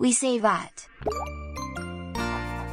[0.00, 0.88] We save at.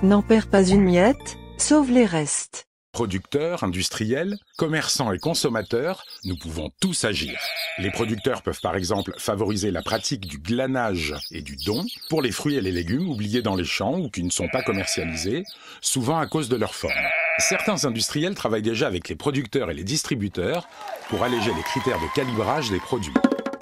[0.02, 2.66] N'en perds pas une miette, sauve les restes.
[2.94, 7.40] Producteurs, industriels, commerçants et consommateurs, nous pouvons tous agir.
[7.78, 12.32] Les producteurs peuvent par exemple favoriser la pratique du glanage et du don pour les
[12.32, 15.44] fruits et les légumes oubliés dans les champs ou qui ne sont pas commercialisés,
[15.80, 16.94] souvent à cause de leur forme.
[17.38, 20.68] Certains industriels travaillent déjà avec les producteurs et les distributeurs
[21.10, 23.14] pour alléger les critères de calibrage des produits.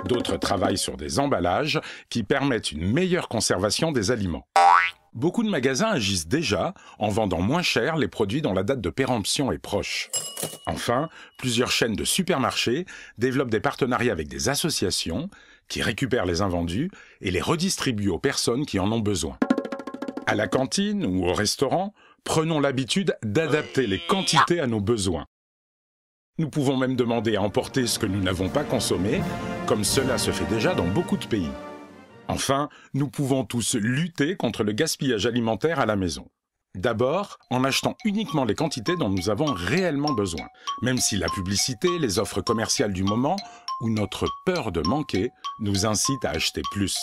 [0.06, 1.80] D'autres travaillent sur des emballages
[2.10, 4.48] qui permettent une meilleure conservation des aliments.
[5.14, 8.90] Beaucoup de magasins agissent déjà en vendant moins cher les produits dont la date de
[8.90, 10.10] péremption est proche.
[10.68, 12.86] Enfin, plusieurs chaînes de supermarchés
[13.18, 15.30] développent des partenariats avec des associations
[15.68, 16.92] qui récupèrent les invendus
[17.22, 19.38] et les redistribuent aux personnes qui en ont besoin.
[20.28, 21.94] À la cantine ou au restaurant,
[22.24, 25.26] prenons l'habitude d'adapter les quantités à nos besoins.
[26.40, 29.22] Nous pouvons même demander à emporter ce que nous n'avons pas consommé,
[29.68, 31.52] comme cela se fait déjà dans beaucoup de pays.
[32.30, 36.30] Enfin, nous pouvons tous lutter contre le gaspillage alimentaire à la maison.
[36.76, 40.48] D'abord, en achetant uniquement les quantités dont nous avons réellement besoin,
[40.82, 43.36] même si la publicité, les offres commerciales du moment
[43.82, 46.98] ou notre peur de manquer nous incitent à acheter plus.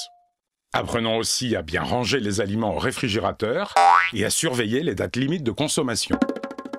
[0.72, 3.74] Apprenons aussi à bien ranger les aliments au réfrigérateur
[4.14, 6.18] et à surveiller les dates limites de consommation.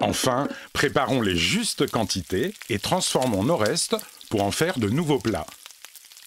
[0.01, 3.95] Enfin, préparons les justes quantités et transformons nos restes
[4.29, 5.47] pour en faire de nouveaux plats.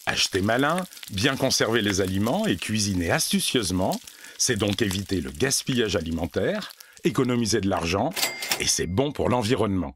[0.07, 4.01] Acheter malin, bien conserver les aliments et cuisiner astucieusement,
[4.39, 6.73] c'est donc éviter le gaspillage alimentaire,
[7.05, 8.11] économiser de l'argent
[8.59, 9.95] et c'est bon pour l'environnement.